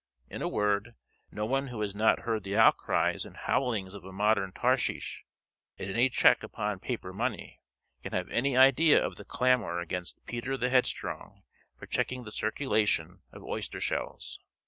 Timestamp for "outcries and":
2.57-3.37